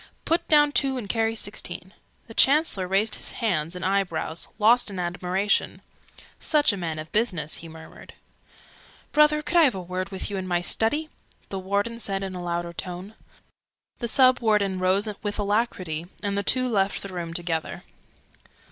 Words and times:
"Put 0.25 0.47
down 0.47 0.71
two 0.71 0.97
and 0.97 1.07
carry 1.07 1.35
sixteen." 1.35 1.93
The 2.25 2.33
Chancellor 2.33 2.87
raised 2.87 3.13
his 3.13 3.33
hands 3.33 3.75
and 3.75 3.85
eyebrows, 3.85 4.47
lost 4.57 4.89
in 4.89 4.97
admiration. 4.97 5.83
"Such 6.39 6.73
a 6.73 6.75
man 6.75 6.97
of 6.97 7.11
business!" 7.11 7.57
he 7.57 7.67
murmured. 7.69 8.15
"Brother, 9.11 9.43
could 9.43 9.57
I 9.57 9.61
have 9.65 9.75
a 9.75 9.79
word 9.79 10.09
with 10.09 10.31
you 10.31 10.37
in 10.37 10.47
my 10.47 10.59
Study?" 10.59 11.09
the 11.49 11.59
Warden 11.59 11.99
said 11.99 12.23
in 12.23 12.33
a 12.33 12.41
louder 12.41 12.73
tone. 12.73 13.13
The 13.99 14.07
Sub 14.07 14.39
Warden 14.39 14.79
rose 14.79 15.07
with 15.21 15.37
alacrity, 15.37 16.07
and 16.23 16.35
the 16.35 16.41
two 16.41 16.67
left 16.67 17.03
the 17.03 17.13
room 17.13 17.31
together. 17.31 17.83